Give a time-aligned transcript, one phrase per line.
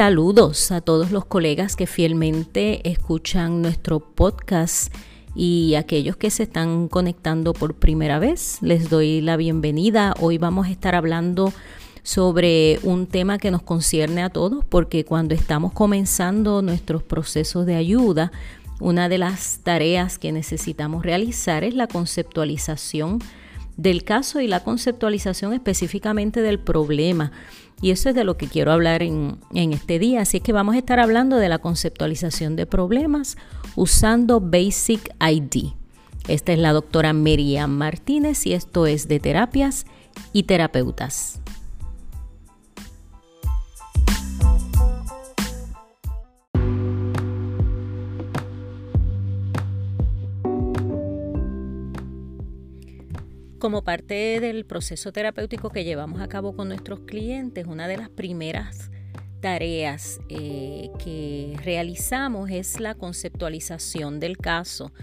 [0.00, 4.90] Saludos a todos los colegas que fielmente escuchan nuestro podcast
[5.34, 8.56] y aquellos que se están conectando por primera vez.
[8.62, 10.14] Les doy la bienvenida.
[10.18, 11.52] Hoy vamos a estar hablando
[12.02, 17.74] sobre un tema que nos concierne a todos porque cuando estamos comenzando nuestros procesos de
[17.74, 18.32] ayuda,
[18.80, 23.18] una de las tareas que necesitamos realizar es la conceptualización
[23.76, 27.32] del caso y la conceptualización específicamente del problema.
[27.82, 30.22] Y eso es de lo que quiero hablar en, este día.
[30.22, 33.36] Así es que vamos a estar hablando de la conceptualización de problemas
[33.74, 35.72] usando Basic ID.
[36.28, 39.86] Esta es la doctora Miriam Martínez y esto es de terapias
[40.32, 41.40] y terapeutas.
[53.60, 58.08] Como parte del proceso terapéutico que llevamos a cabo con nuestros clientes, una de las
[58.08, 58.90] primeras
[59.40, 64.94] tareas eh, que realizamos es la conceptualización del caso.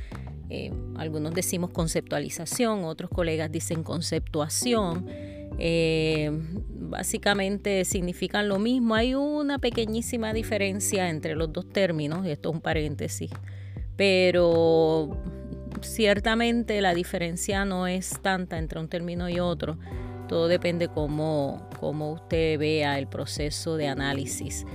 [0.49, 5.05] Eh, algunos decimos conceptualización, otros colegas dicen conceptuación.
[5.59, 6.31] Eh,
[6.79, 8.95] básicamente significan lo mismo.
[8.95, 13.29] Hay una pequeñísima diferencia entre los dos términos, y esto es un paréntesis,
[13.95, 15.15] pero
[15.81, 19.77] ciertamente la diferencia no es tanta entre un término y otro.
[20.27, 24.65] Todo depende cómo, cómo usted vea el proceso de análisis.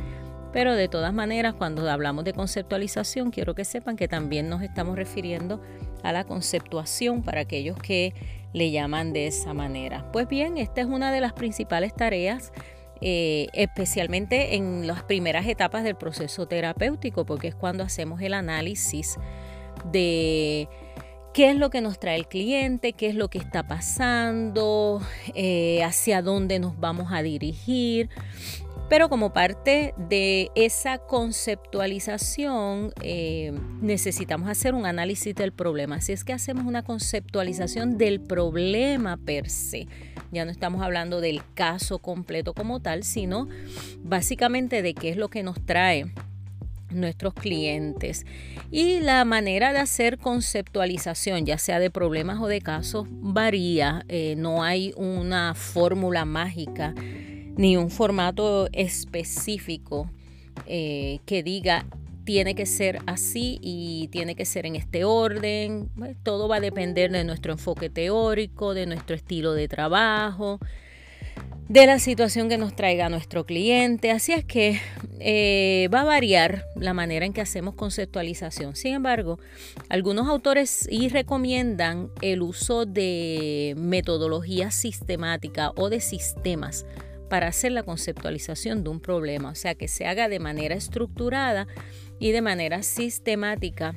[0.53, 4.97] Pero de todas maneras, cuando hablamos de conceptualización, quiero que sepan que también nos estamos
[4.97, 5.63] refiriendo
[6.03, 8.13] a la conceptuación para aquellos que
[8.53, 10.11] le llaman de esa manera.
[10.13, 12.53] Pues bien, esta es una de las principales tareas,
[13.01, 19.17] eh, especialmente en las primeras etapas del proceso terapéutico, porque es cuando hacemos el análisis
[19.91, 20.69] de
[21.33, 25.01] qué es lo que nos trae el cliente, qué es lo que está pasando,
[25.35, 28.11] eh, hacia dónde nos vamos a dirigir.
[28.89, 35.97] Pero como parte de esa conceptualización eh, necesitamos hacer un análisis del problema.
[35.97, 39.87] Así es que hacemos una conceptualización del problema per se.
[40.31, 43.49] Ya no estamos hablando del caso completo como tal, sino
[44.03, 46.13] básicamente de qué es lo que nos trae
[46.95, 48.25] nuestros clientes.
[48.71, 54.05] Y la manera de hacer conceptualización, ya sea de problemas o de casos, varía.
[54.09, 56.95] Eh, no hay una fórmula mágica
[57.57, 60.11] ni un formato específico
[60.67, 61.85] eh, que diga
[62.25, 65.91] tiene que ser así y tiene que ser en este orden.
[66.23, 70.61] todo va a depender de nuestro enfoque teórico, de nuestro estilo de trabajo,
[71.69, 74.11] de la situación que nos traiga nuestro cliente.
[74.11, 74.81] Así es que
[75.21, 78.77] eh, va a variar la manera en que hacemos conceptualización.
[78.77, 79.39] Sin embargo,
[79.89, 86.85] algunos autores y recomiendan el uso de metodología sistemática o de sistemas
[87.31, 91.67] para hacer la conceptualización de un problema, o sea, que se haga de manera estructurada
[92.19, 93.95] y de manera sistemática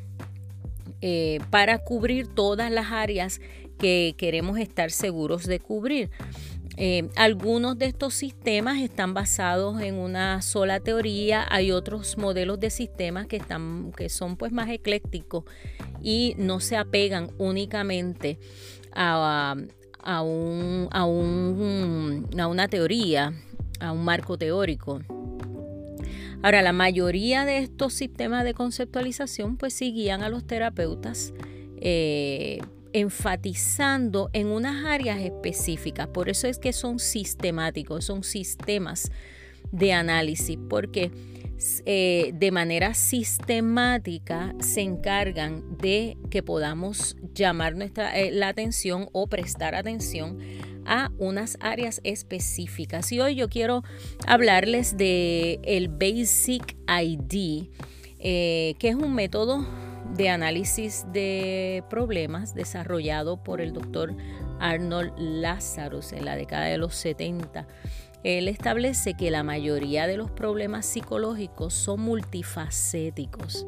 [1.01, 3.41] eh, para cubrir todas las áreas
[3.77, 6.09] que queremos estar seguros de cubrir.
[6.77, 12.69] Eh, algunos de estos sistemas están basados en una sola teoría, hay otros modelos de
[12.69, 15.45] sistemas que, están, que son pues más eclécticos
[16.01, 18.39] y no se apegan únicamente
[18.93, 19.55] a,
[20.03, 23.33] a, un, a, un, a una teoría,
[23.79, 25.01] a un marco teórico.
[26.43, 31.33] Ahora, la mayoría de estos sistemas de conceptualización pues sí guían a los terapeutas
[31.77, 32.61] eh,
[32.95, 36.07] enfatizando en unas áreas específicas.
[36.07, 39.11] Por eso es que son sistemáticos, son sistemas
[39.69, 41.11] de análisis, porque
[41.85, 49.27] eh, de manera sistemática se encargan de que podamos llamar nuestra, eh, la atención o
[49.27, 50.39] prestar atención
[50.85, 53.11] a unas áreas específicas.
[53.11, 53.83] Y hoy yo quiero
[54.25, 57.67] hablarles de el Basic ID,
[58.19, 59.67] eh, que es un método
[60.13, 64.13] de análisis de problemas desarrollado por el doctor
[64.59, 67.67] Arnold Lazarus en la década de los 70.
[68.23, 73.67] Él establece que la mayoría de los problemas psicológicos son multifacéticos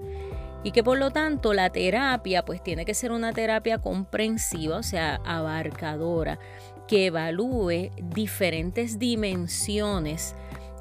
[0.64, 4.84] y que por lo tanto la terapia pues tiene que ser una terapia comprensiva, o
[4.84, 6.40] sea, abarcadora,
[6.88, 10.36] que evalúe diferentes dimensiones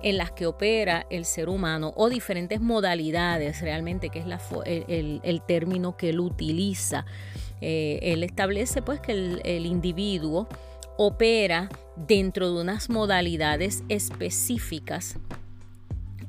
[0.06, 5.42] en las que opera el ser humano o diferentes modalidades realmente, que es la, el,
[5.48, 7.04] término que él utiliza.
[7.60, 10.46] Eh, él establece pues que el, individuo
[10.96, 15.18] opera dentro de unas modalidades específicas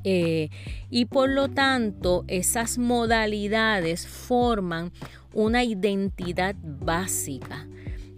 [0.03, 0.49] eh,
[0.89, 4.91] y por lo tanto esas modalidades forman
[5.33, 7.67] una identidad básica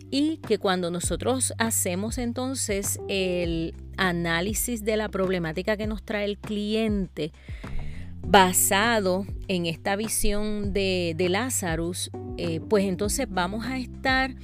[0.09, 6.37] y que cuando nosotros hacemos entonces el análisis de la problemática que nos trae el
[6.37, 7.31] cliente
[8.21, 14.35] basado en esta visión de, de Lazarus, eh, pues entonces vamos a estar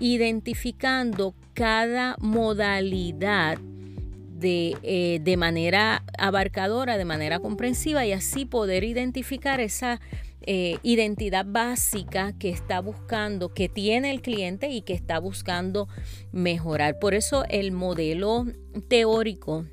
[0.00, 9.60] identificando cada modalidad de, eh, de, manera abarcadora, de manera comprensiva y así poder identificar
[9.60, 10.00] esa
[10.42, 15.88] eh, identidad básica que está buscando, que tiene el cliente y que está buscando
[16.32, 16.98] mejorar.
[16.98, 18.46] Por eso el modelo
[18.88, 19.66] teórico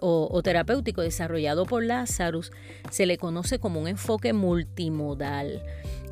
[0.00, 2.52] o, terapéutico desarrollado por Lazarus
[2.90, 5.62] se le conoce como un enfoque multimodal.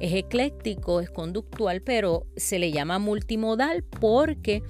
[0.01, 4.63] Es ecléctico, es conductual, pero se le llama multimodal porque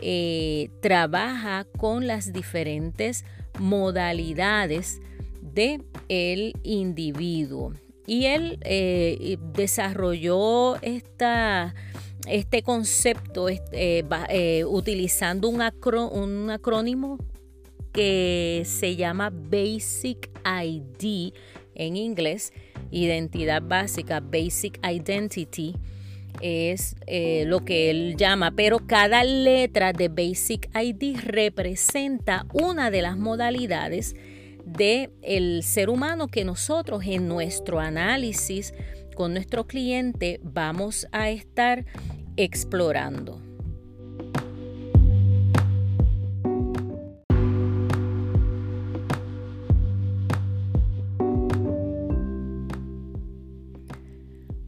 [0.00, 3.24] eh, trabaja con las diferentes
[3.58, 5.00] modalidades
[5.42, 7.74] de el individuo.
[8.10, 11.76] Y él eh, desarrolló esta,
[12.26, 17.18] este concepto eh, utilizando un, un acrónimo
[17.92, 21.32] que se llama Basic ID
[21.76, 22.52] en inglés,
[22.90, 25.76] identidad básica, Basic Identity
[26.40, 33.02] es eh, lo que él llama, pero cada letra de Basic ID representa una de
[33.02, 34.16] las modalidades
[34.76, 38.74] del el ser humano que nosotros en nuestro análisis
[39.14, 41.84] con nuestro cliente vamos a estar
[42.36, 43.40] explorando.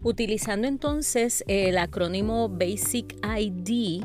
[0.05, 4.03] Utilizando entonces el acrónimo Basic ID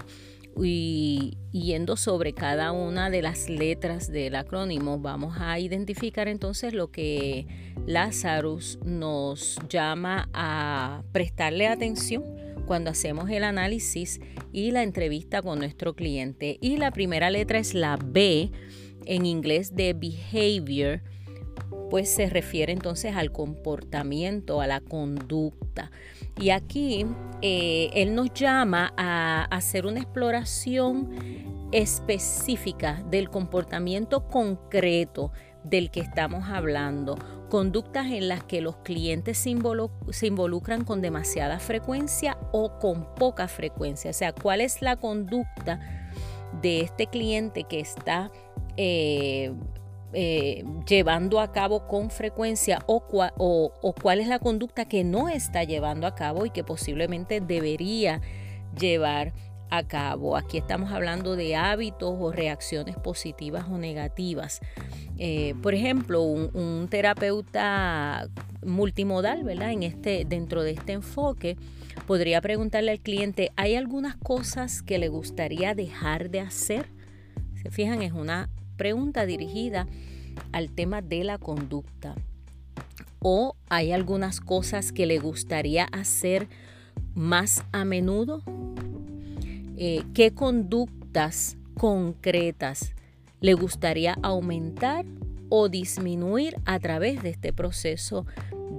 [0.63, 6.91] y yendo sobre cada una de las letras del acrónimo, vamos a identificar entonces lo
[6.91, 7.47] que
[7.85, 12.23] Lazarus nos llama a prestarle atención
[12.65, 14.19] cuando hacemos el análisis
[14.51, 16.57] y la entrevista con nuestro cliente.
[16.61, 18.51] Y la primera letra es la B
[19.05, 21.01] en inglés de behavior
[21.89, 25.91] pues se refiere entonces al comportamiento, a la conducta.
[26.39, 27.05] Y aquí
[27.41, 31.09] eh, él nos llama a hacer una exploración
[31.71, 35.31] específica del comportamiento concreto
[35.63, 37.17] del que estamos hablando,
[37.49, 44.11] conductas en las que los clientes se, involucran con demasiada frecuencia o con poca frecuencia.
[44.11, 45.79] O sea, cuál es la conducta
[46.61, 48.31] de este cliente que está
[48.77, 49.53] eh,
[50.13, 53.03] eh, llevando a cabo con frecuencia o,
[54.01, 58.21] cuál es la conducta que no está llevando a cabo y que posiblemente debería
[58.79, 59.33] llevar
[59.69, 60.37] a cabo.
[60.37, 64.61] Aquí estamos hablando de hábitos o reacciones positivas o negativas.
[65.17, 68.29] Eh, por ejemplo, un, terapeuta
[68.65, 69.71] multimodal, ¿verdad?
[69.71, 71.57] En este, dentro de este enfoque,
[72.05, 76.89] podría preguntarle al cliente, ¿hay algunas cosas que le gustaría dejar de hacer?
[77.61, 79.87] Se fijan, es una pregunta dirigida
[80.51, 82.15] al tema de la conducta.
[83.19, 86.47] ¿O hay algunas cosas que le gustaría hacer
[87.15, 88.43] más a menudo?
[89.75, 92.93] Eh, ¿Qué conductas concretas
[93.41, 95.05] le gustaría aumentar
[95.49, 98.25] o disminuir a través de este proceso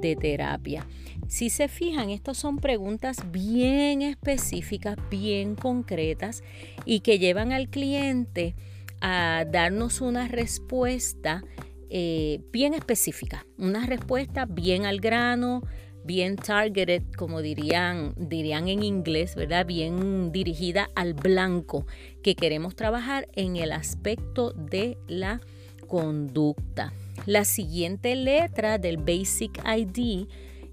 [0.01, 0.87] de terapia?
[1.27, 6.43] Si se fijan, estas son preguntas bien específicas, bien concretas
[6.85, 8.55] y que llevan al cliente
[9.01, 11.43] a darnos una respuesta
[11.91, 15.63] eh, bien específica, una respuesta bien al grano,
[16.05, 19.67] bien targeted, como dirían, dirían en inglés, ¿verdad?
[19.67, 21.87] Bien dirigida al blanco
[22.23, 25.41] que queremos trabajar en el aspecto de la
[25.87, 26.93] conducta.
[27.27, 30.27] La siguiente letra del Basic ID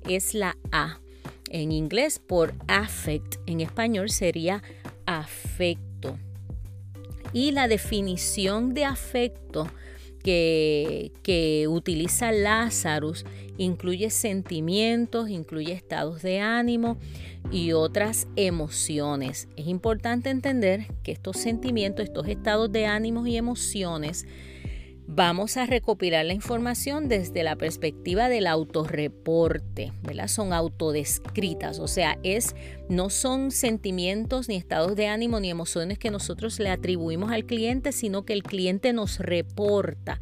[0.07, 0.99] es la A.
[1.49, 4.63] En inglés por affect, en español sería
[5.05, 5.84] afecto
[7.35, 9.67] y la definición de afecto
[10.23, 13.25] que, que utiliza Lazarus
[13.57, 16.97] incluye sentimientos, incluye estados de ánimo
[17.51, 19.49] y otras emociones.
[19.57, 24.25] Es importante entender que estos sentimientos, estos estados de ánimos y emociones
[25.07, 30.27] Vamos a recopilar la información desde la perspectiva del autorreporte, ¿verdad?
[30.27, 32.55] Son autodescritas, o sea, es,
[32.89, 37.91] no son sentimientos ni estados de ánimo ni emociones que nosotros le atribuimos al cliente,
[37.91, 40.19] sino que el cliente nos reporta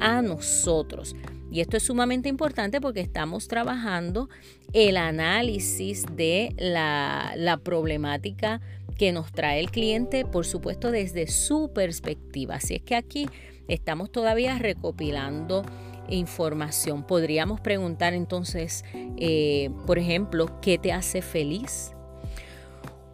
[0.00, 1.14] a nosotros.
[1.52, 4.30] Y esto es sumamente importante porque estamos trabajando
[4.72, 8.62] el análisis de la, la problemática
[8.96, 12.56] que nos trae el cliente, por supuesto, desde su perspectiva.
[12.56, 13.28] Así es que aquí
[13.68, 15.62] Estamos todavía recopilando
[16.08, 17.04] información.
[17.04, 18.84] Podríamos preguntar entonces,
[19.16, 21.92] eh, por ejemplo, ¿qué te hace feliz?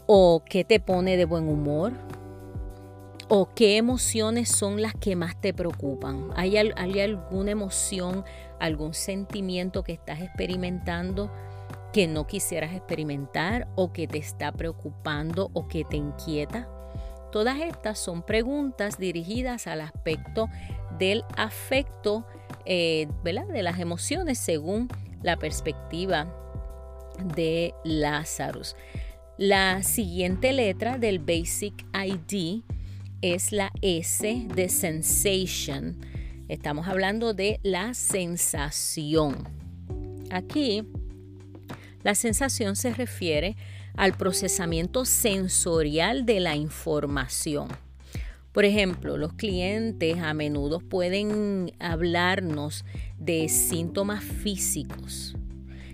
[0.06, 1.92] ¿O qué te pone de buen humor?
[3.32, 6.30] o qué emociones son las que más te preocupan.
[6.34, 8.24] ¿Hay, ¿Hay, alguna emoción,
[8.58, 11.30] algún sentimiento que estás experimentando
[11.92, 16.68] que no quisieras experimentar o que te está preocupando o que te inquieta?
[17.32, 20.48] Todas estas son preguntas dirigidas al aspecto
[20.98, 22.26] del afecto,
[22.66, 24.88] eh, de las emociones según
[25.22, 26.32] la perspectiva
[27.34, 28.76] de Lazarus.
[29.38, 32.62] La siguiente letra del Basic ID
[33.22, 35.98] es la S de sensation.
[36.48, 39.48] Estamos hablando de la sensación.
[40.30, 40.84] Aquí,
[42.02, 43.56] la sensación se refiere
[44.00, 47.68] al procesamiento sensorial de la información.
[48.50, 52.86] Por ejemplo, los clientes a menudo pueden hablarnos
[53.18, 55.36] de síntomas físicos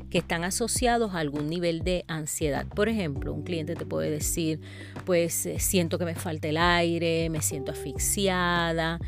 [0.09, 2.65] que están asociados a algún nivel de ansiedad.
[2.69, 4.61] Por ejemplo, un cliente te puede decir,
[5.05, 9.01] pues eh, siento que me falta el aire, me siento asfixiada,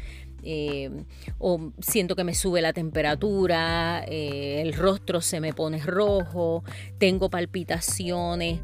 [0.43, 0.91] eh,
[1.39, 6.65] o siento que me sube la temperatura, eh, el rostro se me pone rojo,
[6.99, 8.59] tengo palpitaciones.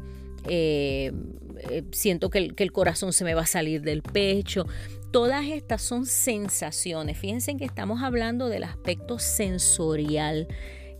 [1.91, 4.65] Siento que el, que el, corazón se me va a salir del pecho.
[5.11, 7.17] Todas estas son sensaciones.
[7.17, 10.47] Fíjense que estamos hablando del aspecto sensorial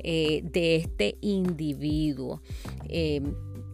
[0.08, 2.42] eh, de este individuo.
[2.90, 3.22] Eh,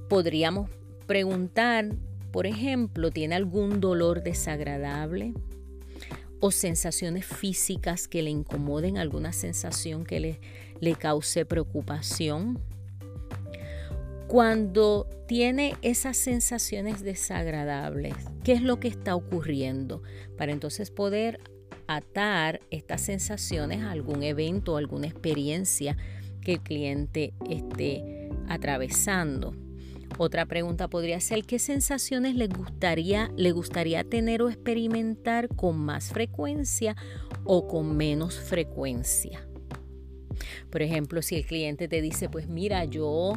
[0.07, 0.69] podríamos
[1.05, 1.89] preguntar,
[2.31, 5.33] por ejemplo, ¿tiene algún dolor desagradable?
[6.43, 10.39] o sensaciones físicas que le incomoden, alguna sensación que le,
[10.79, 12.59] le, cause preocupación.
[14.31, 20.03] Cuando tiene esas sensaciones desagradables, ¿qué es lo que está ocurriendo?
[20.37, 21.41] Para entonces poder
[21.87, 25.97] atar estas sensaciones a algún evento, alguna experiencia
[26.39, 29.53] que el cliente esté atravesando.
[30.17, 36.95] Otra pregunta podría ser qué sensaciones gustaría, le gustaría tener o experimentar con más frecuencia
[37.43, 39.45] o con menos frecuencia.
[40.69, 43.33] Por ejemplo, si el cliente te dice, pues mira, yo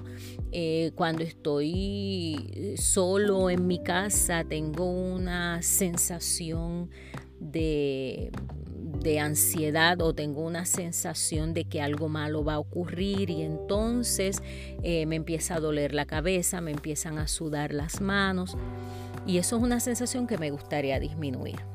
[0.53, 6.91] eh, cuando estoy solo en mi casa tengo una sensación
[7.41, 8.31] de
[9.05, 14.43] de ansiedad o tengo una sensación de que algo malo va a ocurrir y entonces
[14.83, 18.57] eh, me empieza a doler la cabeza, me empiezan a sudar las manos
[19.27, 21.74] y eso es una sensación que me gustaría disminuir.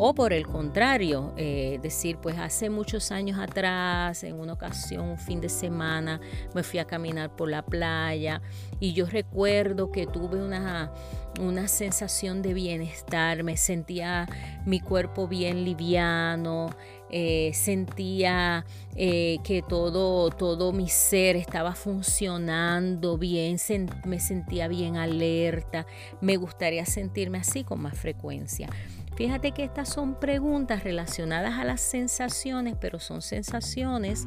[0.00, 5.18] O por el contrario, eh, decir, pues hace muchos años atrás, en una ocasión, un
[5.18, 6.20] fin de semana,
[6.54, 8.40] me fui a caminar por la playa
[8.78, 10.92] y yo recuerdo que tuve una,
[11.40, 14.28] una sensación de bienestar, me sentía
[14.64, 16.70] mi cuerpo bien liviano,
[17.10, 23.56] eh, sentía eh, que todo, todo mi ser estaba funcionando bien,
[24.04, 25.86] me sentía bien alerta,
[26.20, 28.68] me gustaría sentirme así con más frecuencia.
[29.18, 34.26] Fíjate que estas son preguntas relacionadas a las sensaciones, pero son sensaciones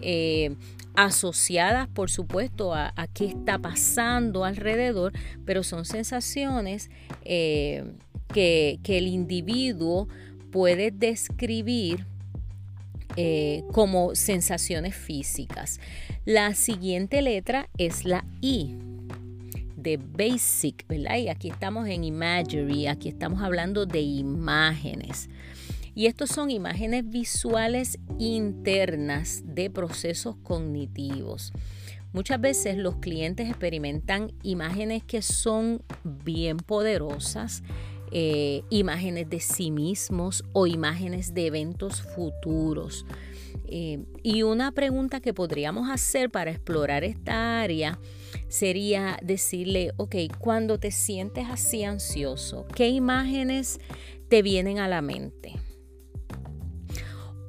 [0.00, 0.56] eh,
[0.94, 5.12] asociadas, por supuesto, a, qué está pasando alrededor,
[5.44, 6.88] pero son sensaciones
[7.26, 7.84] eh,
[8.32, 10.08] que, el individuo
[10.50, 12.06] puede describir
[13.16, 15.80] eh, como sensaciones físicas.
[16.24, 18.89] La siguiente letra es la I
[19.82, 21.16] de basic, ¿verdad?
[21.16, 25.28] Y aquí estamos en imagery, aquí estamos hablando de imágenes.
[25.94, 31.52] Y estos son imágenes visuales internas de procesos cognitivos.
[32.12, 37.62] Muchas veces los clientes experimentan imágenes que son bien poderosas,
[38.12, 43.06] eh, imágenes de sí mismos o imágenes de eventos futuros.
[43.66, 48.00] Eh, y una pregunta que podríamos hacer para explorar esta área
[48.50, 53.78] sería decirle, ok, cuando te sientes así ansioso, ¿qué imágenes
[54.28, 55.54] te vienen a la mente?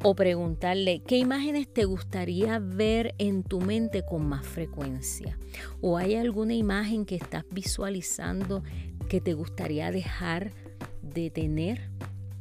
[0.03, 5.38] O preguntarle, ¿qué imágenes te gustaría ver en tu mente con más frecuencia?
[5.81, 8.63] ¿O hay alguna imagen que estás visualizando
[9.10, 10.51] que te gustaría dejar
[11.01, 11.89] de tener?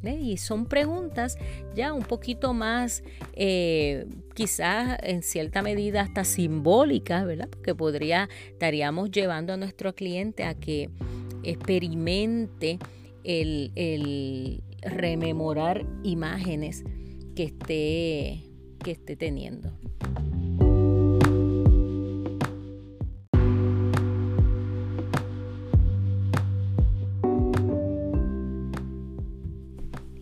[0.03, 1.37] Y son preguntas
[1.75, 3.03] ya un poquito más,
[3.33, 7.47] eh, quizás en cierta medida hasta simbólicas, ¿verdad?
[7.49, 10.89] Porque podría, estaríamos llevando a nuestro cliente a que
[11.43, 12.79] experimente
[13.23, 16.83] el, el rememorar imágenes
[17.35, 18.43] que esté,
[18.83, 19.71] que esté teniendo.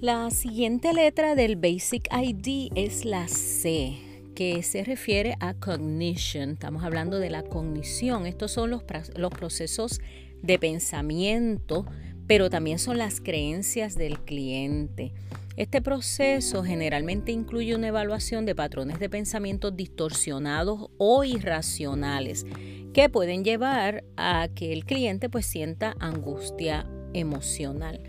[0.02, 3.98] La siguiente letra del Basic ID es la C,
[4.34, 6.52] que se refiere a cognition.
[6.52, 8.26] Estamos hablando de la cognición.
[8.26, 8.84] Estos son los,
[9.16, 10.00] los procesos
[10.42, 11.86] de pensamiento
[12.30, 15.14] pero también son las creencias del cliente.
[15.58, 22.46] Este proceso generalmente incluye una evaluación de patrones de pensamientos distorsionados o irracionales
[22.94, 28.00] que pueden llevar a que el cliente pues sienta angustia emocional.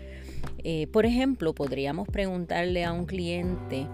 [0.63, 3.87] Eh, por ejemplo, podríamos preguntarle a un cliente,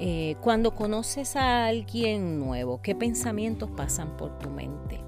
[0.00, 5.00] eh, cuando conoces a alguien nuevo, ¿qué pensamientos pasan por tu mente?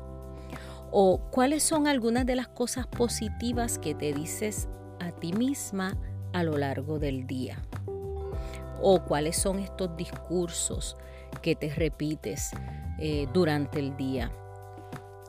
[0.90, 5.96] O cuáles son algunas de las cosas positivas que te dices a ti misma
[6.32, 7.62] a lo largo del día.
[8.82, 10.96] O cuáles son estos discursos
[11.42, 12.50] que te repites
[12.98, 14.32] eh, durante el día.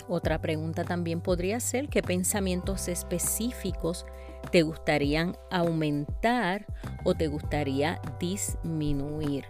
[0.08, 4.06] Otra pregunta también podría ser qué pensamientos específicos
[4.52, 6.66] te gustarían aumentar
[7.04, 9.46] o te gustaría disminuir.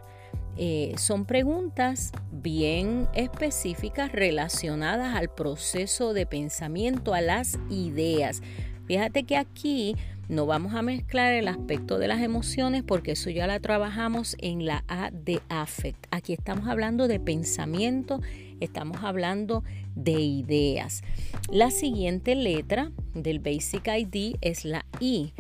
[0.58, 8.42] Eh, son preguntas bien específicas relacionadas al proceso de pensamiento, a las ideas.
[8.86, 9.96] Fíjate que aquí
[10.28, 14.66] no vamos a mezclar el aspecto de las emociones porque eso ya la trabajamos en
[14.66, 16.06] la A de affect.
[16.12, 18.22] Aquí estamos hablando de pensamiento,
[18.62, 19.64] estamos hablando
[19.96, 21.02] de ideas.
[21.50, 25.34] La siguiente letra del Basic ID es la I.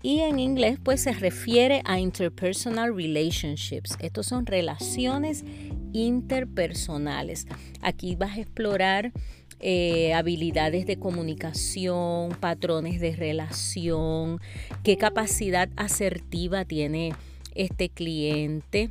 [0.00, 3.96] Y en inglés pues se refiere a interpersonal relationships.
[4.00, 5.44] Estos son relaciones
[5.92, 7.46] interpersonales.
[7.82, 9.12] Aquí vas a explorar
[9.60, 14.40] eh, habilidades de comunicación, patrones de relación,
[14.84, 17.12] qué capacidad asertiva tiene
[17.56, 18.90] este cliente.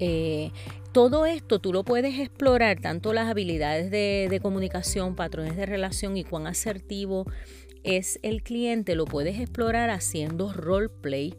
[0.00, 0.50] Eh,
[0.94, 6.22] todo esto tú lo puedes explorar, tanto las habilidades de, comunicación, patrones de relación y
[6.22, 7.26] cuán asertivo
[7.82, 11.34] es el cliente, lo puedes explorar haciendo roleplay.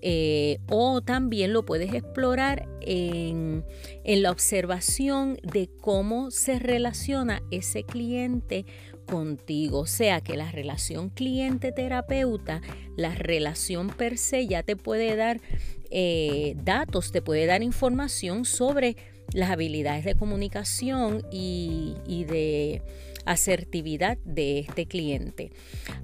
[0.00, 3.64] Eh, o también lo puedes explorar en,
[4.04, 8.64] la observación de cómo se relaciona ese cliente
[9.06, 9.80] contigo.
[9.80, 12.60] O sea que la relación cliente-terapeuta,
[12.96, 15.40] la relación per se ya te puede dar
[15.90, 18.96] eh, datos, te puede dar información sobre
[19.32, 21.94] las habilidades de comunicación y,
[22.28, 22.82] de
[23.24, 25.50] asertividad de este cliente.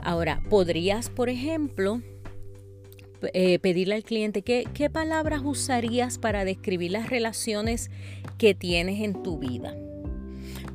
[0.01, 2.03] Ahora, podrías, por ejemplo,
[3.33, 7.91] eh, pedirle al cliente ¿qué, qué palabras usarías para describir las relaciones
[8.39, 9.77] que tienes en tu vida.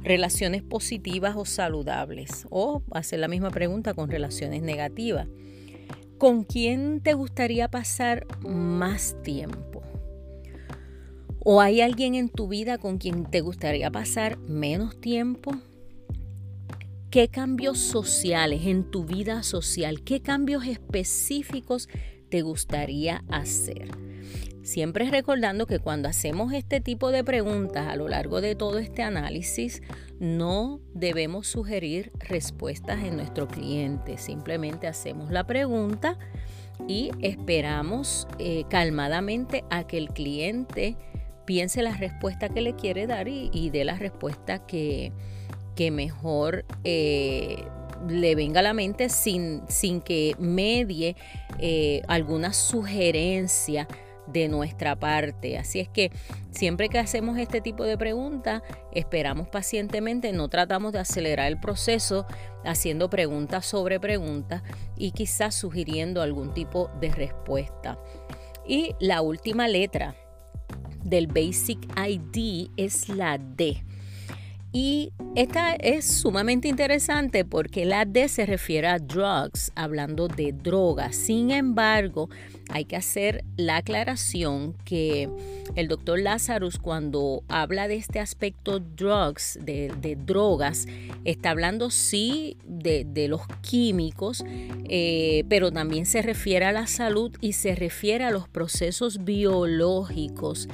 [0.08, 2.48] Relaciones positivas o saludables.
[2.50, 5.28] O hacer la misma pregunta con relaciones negativas.
[6.18, 9.84] ¿Con quién te gustaría pasar más tiempo?
[11.44, 15.52] ¿O hay alguien en tu vida con quien te gustaría pasar menos tiempo?
[17.12, 21.90] ¿Qué cambios sociales en tu vida social, qué cambios específicos
[22.30, 23.90] te gustaría hacer?
[24.68, 29.02] Siempre recordando que cuando hacemos este tipo de preguntas a lo largo de todo este
[29.02, 29.82] análisis,
[30.20, 34.18] no debemos sugerir respuestas en nuestro cliente.
[34.18, 36.20] Simplemente hacemos la pregunta
[36.86, 40.98] y esperamos eh, calmadamente a que el cliente
[41.46, 45.14] piense la respuesta que le quiere dar y, dé la respuesta que,
[45.78, 47.64] mejor eh,
[48.10, 51.16] le venga a la mente sin, sin que medie
[51.58, 53.88] eh, alguna sugerencia
[54.28, 55.58] de nuestra parte.
[55.58, 56.12] Así es que
[56.52, 58.62] siempre que hacemos este tipo de preguntas,
[58.92, 62.26] esperamos pacientemente, no tratamos de acelerar el proceso
[62.66, 64.64] haciendo preguntas sobre preguntas
[64.98, 67.98] y quizás sugiriendo algún tipo de respuesta.
[68.68, 70.16] Y la última letra
[71.04, 73.87] del Basic ID es la D.
[74.72, 81.16] Y esta es sumamente interesante porque la D se refiere a drugs, hablando de drogas.
[81.16, 82.30] Sin embargo,
[82.70, 85.30] hay que hacer la aclaración que
[85.76, 90.86] el doctor Lazarus cuando habla de este aspecto drugs, de, drogas,
[91.24, 94.44] está hablando sí de, los químicos,
[94.90, 100.68] eh, pero también se refiere a la salud y se refiere a los procesos biológicos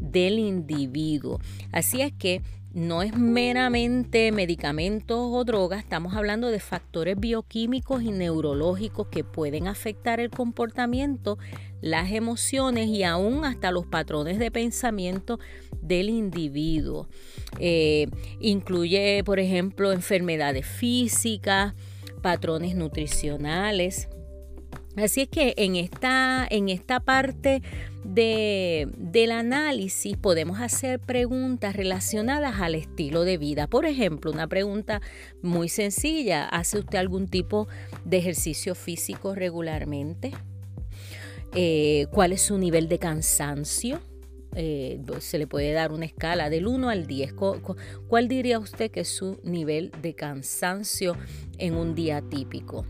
[0.00, 1.40] del individuo.
[1.72, 8.12] Así es que no es meramente medicamentos o drogas, estamos hablando de factores bioquímicos y
[8.12, 11.38] neurológicos que pueden afectar el comportamiento,
[11.80, 15.40] las emociones y aún hasta los patrones de pensamiento
[15.82, 17.08] del individuo.
[17.58, 21.74] Eh, incluye, por ejemplo, enfermedades físicas,
[22.22, 24.08] patrones nutricionales,
[24.96, 27.62] Así es que en esta, en esta parte
[28.04, 33.66] del análisis podemos hacer preguntas relacionadas al estilo de vida.
[33.66, 35.00] Por ejemplo, una pregunta
[35.42, 37.68] muy sencilla, ¿hace usted algún tipo
[38.04, 40.32] de ejercicio físico regularmente?
[41.54, 44.00] Eh, ¿Cuál es su nivel de cansancio?
[44.54, 47.34] Eh, se le puede dar una escala del 1 al 10.
[48.08, 51.16] ¿Cuál diría usted que es su nivel de cansancio
[51.58, 52.84] en un día típico?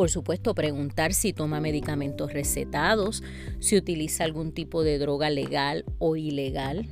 [0.00, 3.22] Por supuesto, preguntar si toma medicamentos recetados,
[3.58, 6.88] si utiliza algún tipo de droga legal o ilegal.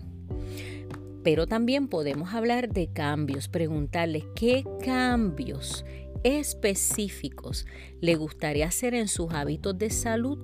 [1.25, 5.87] Pero también podemos hablar de cambios, preguntarle qué cambios
[6.23, 7.64] específicos
[8.03, 10.38] le gustaría hacer en sus hábitos de salud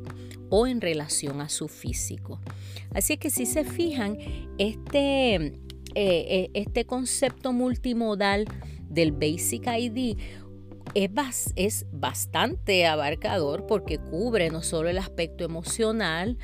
[0.49, 2.41] o en relación a su físico.
[2.95, 4.17] Así que si se fijan,
[4.57, 5.53] este, eh,
[5.95, 8.47] eh, este concepto multimodal
[8.89, 10.17] del Basic ID
[10.95, 16.39] es, es, bastante abarcador porque cubre no solo el aspecto emocional,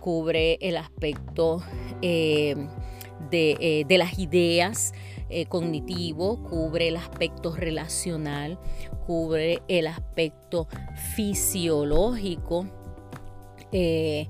[0.00, 1.62] cubre el aspecto
[2.02, 2.54] eh,
[3.30, 4.92] de, de, las ideas
[5.48, 8.58] cognitivo, cubre el aspecto relacional,
[9.06, 10.66] cubre el aspecto
[11.14, 12.66] fisiológico
[13.72, 14.26] eh,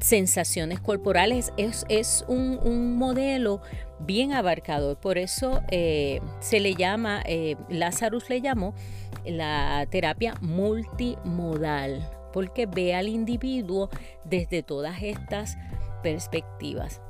[0.00, 1.52] sensaciones corporales.
[1.56, 3.62] Es, un, modelo
[4.00, 4.98] bien abarcador.
[4.98, 8.74] Por eso eh, se le llama, eh, Lazarus le llamó
[9.24, 13.90] la terapia multimodal, porque ve al individuo
[14.24, 15.56] desde todas estas
[16.02, 17.00] perspectivas.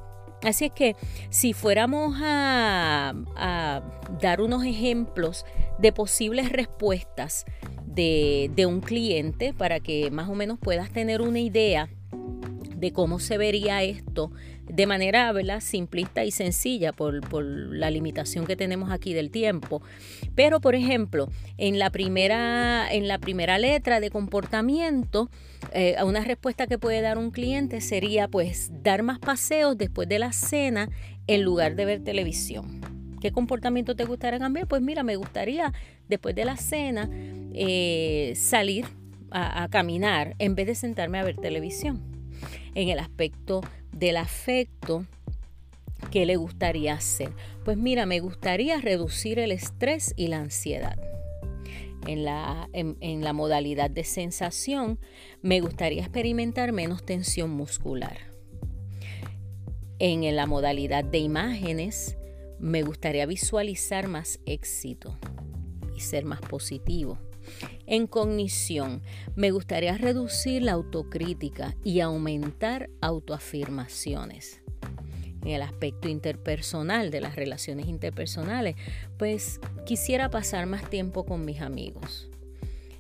[0.42, 0.96] Así es que
[1.28, 3.82] si fuéramos a, a
[4.20, 5.44] dar unos ejemplos
[5.78, 7.44] de posibles respuestas
[7.94, 11.88] de, un cliente para que más o menos puedas tener una idea
[12.80, 14.32] de cómo se vería esto
[14.64, 19.82] de manera simplista y sencilla por, la limitación que tenemos aquí del tiempo.
[20.34, 25.28] Pero, por ejemplo, en la primera, en la primera letra de comportamiento,
[25.72, 30.18] eh, una respuesta que puede dar un cliente sería pues dar más paseos después de
[30.18, 30.88] la cena
[31.26, 32.80] en lugar de ver televisión.
[33.20, 34.66] ¿Qué comportamiento te gustaría cambiar?
[34.66, 35.72] Pues mira, me gustaría
[36.08, 37.10] después de la cena
[37.52, 38.86] eh, salir
[39.30, 42.09] a, caminar en vez de sentarme a ver televisión.
[42.74, 45.04] En el aspecto del afecto,
[46.10, 47.30] ¿qué le gustaría hacer?
[47.64, 50.98] Pues mira, me gustaría reducir el estrés y la ansiedad.
[52.06, 54.98] En la, en la modalidad de sensación,
[55.42, 58.18] me gustaría experimentar menos tensión muscular.
[59.98, 62.16] En la modalidad de imágenes,
[62.58, 65.18] me gustaría visualizar más éxito
[65.94, 67.18] y ser más positivo.
[67.86, 69.02] En cognición,
[69.36, 74.62] me gustaría reducir la autocrítica y aumentar autoafirmaciones.
[75.42, 78.76] En el aspecto interpersonal de las relaciones interpersonales,
[79.18, 82.28] pues quisiera pasar más tiempo con mis amigos.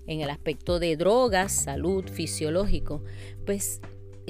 [0.06, 3.04] En el aspecto de drogas, salud, fisiológico,
[3.44, 3.80] pues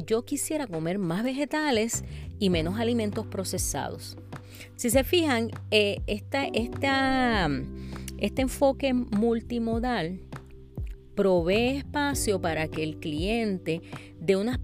[0.07, 2.05] yo quisiera comer más vegetales
[2.39, 4.17] y menos alimentos procesados.
[4.77, 6.01] Si se fijan, eh,
[8.21, 10.21] este enfoque multimodal
[11.15, 13.83] provee espacio para que el cliente
[14.19, 14.59] dé unas,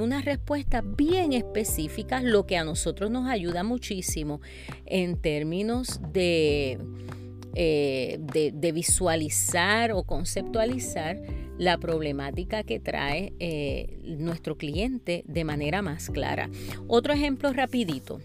[0.00, 4.40] unas respuestas bien específicas, lo que a nosotros nos ayuda muchísimo
[4.84, 6.78] en términos de,
[7.54, 11.18] eh, de, visualizar o conceptualizar
[11.56, 16.50] la problemática que trae eh, nuestro cliente de manera más clara.
[16.88, 18.20] Otro ejemplo rapidito.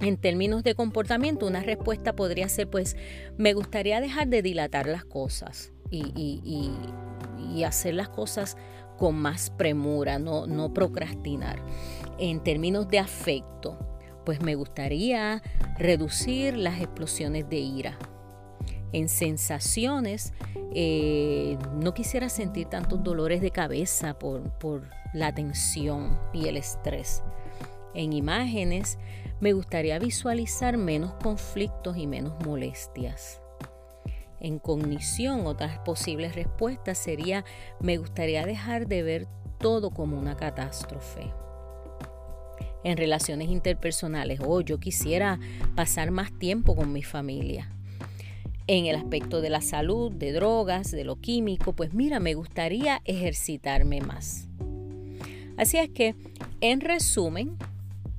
[0.00, 2.96] En términos de comportamiento, una respuesta podría ser, pues,
[3.36, 6.72] me gustaría dejar de dilatar las cosas y,
[7.64, 8.56] hacer las cosas
[8.96, 11.60] con más premura, no, no procrastinar.
[12.18, 13.78] En términos de afecto,
[14.24, 15.42] pues me gustaría
[15.78, 17.98] reducir las explosiones de ira.
[18.92, 20.32] En sensaciones,
[20.74, 27.22] eh, no quisiera sentir tantos dolores de cabeza por, por la tensión y el estrés.
[27.94, 28.98] En imágenes,
[29.40, 33.40] me gustaría visualizar menos conflictos y menos molestias.
[34.40, 37.44] En cognición, otras posibles respuestas sería,
[37.80, 41.32] me gustaría dejar de ver todo como una catástrofe.
[42.84, 45.40] En relaciones interpersonales, oh, yo quisiera
[45.74, 47.72] pasar más tiempo con mi familia.
[48.68, 53.00] En el aspecto de la salud, de drogas, de lo químico, pues mira, me gustaría
[53.04, 54.46] ejercitarme más.
[55.56, 56.14] Así es que,
[56.60, 57.56] en resumen,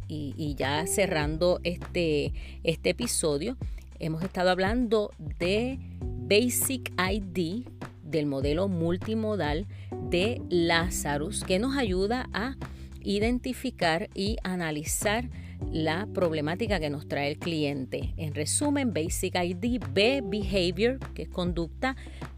[0.10, 3.58] y, ya cerrando este, este episodio,
[4.00, 7.68] hemos estado hablando de Basic ID,
[8.04, 9.68] del modelo multimodal
[10.10, 12.56] de Lazarus, que nos ayuda a
[13.02, 15.30] identificar y analizar
[15.72, 18.14] la problemática que nos trae el cliente.
[18.18, 21.96] En resumen, Basic ID, B, Behavior, que es conducta,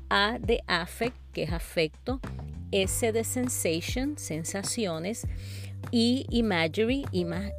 [0.09, 2.19] A de Affect, que es afecto,
[2.71, 5.27] S de Sensation, sensaciones,
[5.91, 7.05] y imagery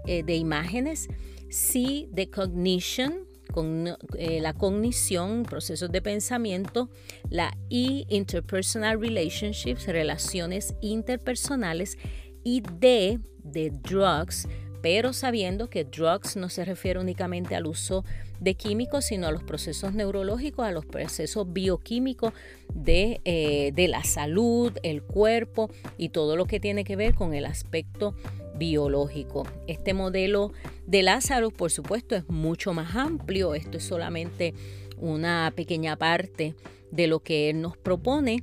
[0.06, 1.08] eh, de imágenes,
[1.50, 6.88] C de cognition, con, eh, la cognición, procesos de pensamiento,
[7.28, 11.98] la I, interpersonal relationships, relaciones interpersonales,
[12.44, 14.48] y D de drugs,
[14.82, 18.04] pero sabiendo que drugs no se refiere únicamente al uso
[18.40, 22.32] de químicos, sino a los procesos neurológicos, a los procesos bioquímicos
[22.74, 27.32] de, eh, de la salud, el cuerpo y todo lo que tiene que ver con
[27.32, 28.14] el aspecto
[28.56, 29.46] biológico.
[29.68, 30.52] Este modelo
[30.86, 33.54] de Lázaro, por supuesto, es mucho más amplio.
[33.54, 34.54] Esto es solamente
[34.98, 36.54] una pequeña parte
[36.92, 38.40] de lo que él nos propone.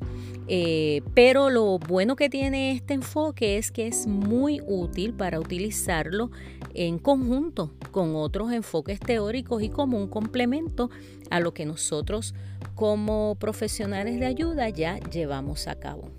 [0.51, 6.31] Eh, pero lo bueno que tiene este enfoque es que es muy útil para utilizarlo
[6.73, 10.89] en conjunto con otros enfoques teóricos y como un complemento
[11.29, 12.33] a lo que nosotros
[12.73, 16.09] como profesionales de ayuda ya llevamos a cabo.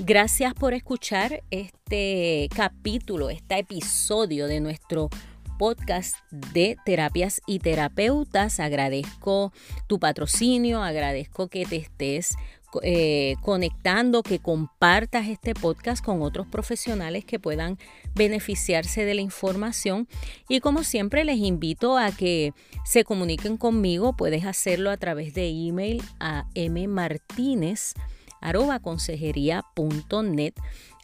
[0.00, 5.10] Gracias por escuchar este capítulo, este episodio de nuestro
[5.58, 8.60] podcast de terapias y terapeutas.
[8.60, 9.52] Agradezco
[9.88, 12.36] tu patrocinio, agradezco que te estés
[12.82, 17.76] eh, conectando, que compartas este podcast con otros profesionales que puedan
[18.14, 20.06] beneficiarse de la información.
[20.48, 22.52] Y como siempre les invito a que
[22.84, 24.16] se comuniquen conmigo.
[24.16, 27.94] Puedes hacerlo a través de email a mmartinez
[28.40, 30.54] arroba consejería.net.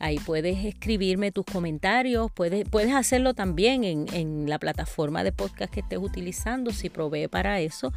[0.01, 5.81] Ahí puedes escribirme tus comentarios, puedes, puedes hacerlo también en, la plataforma de podcast que
[5.81, 7.93] estés utilizando si provee para eso.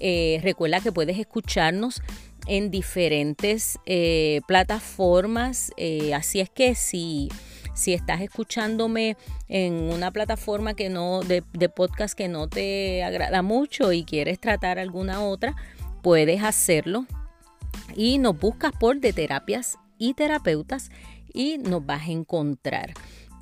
[0.00, 2.02] Eh, recuerda que puedes escucharnos
[2.46, 7.28] en diferentes eh, plataformas, eh, así es que si,
[7.74, 9.16] si estás escuchándome
[9.48, 14.40] en una plataforma que no, de, de podcast que no te agrada mucho y quieres
[14.40, 15.54] tratar alguna otra,
[16.02, 17.06] puedes hacerlo
[17.96, 20.90] y nos buscas por de terapias y terapeutas
[21.32, 22.94] y nos vas a encontrar.